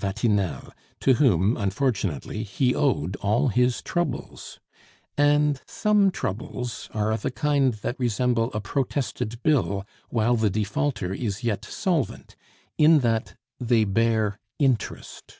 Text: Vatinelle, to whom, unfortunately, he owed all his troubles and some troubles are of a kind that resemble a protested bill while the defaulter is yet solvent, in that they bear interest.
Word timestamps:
Vatinelle, 0.00 0.72
to 1.00 1.14
whom, 1.14 1.56
unfortunately, 1.56 2.44
he 2.44 2.72
owed 2.72 3.16
all 3.16 3.48
his 3.48 3.82
troubles 3.82 4.60
and 5.16 5.60
some 5.66 6.12
troubles 6.12 6.88
are 6.94 7.10
of 7.10 7.24
a 7.24 7.32
kind 7.32 7.74
that 7.74 7.98
resemble 7.98 8.52
a 8.52 8.60
protested 8.60 9.42
bill 9.42 9.84
while 10.08 10.36
the 10.36 10.50
defaulter 10.50 11.12
is 11.12 11.42
yet 11.42 11.64
solvent, 11.64 12.36
in 12.78 13.00
that 13.00 13.34
they 13.58 13.82
bear 13.82 14.38
interest. 14.60 15.38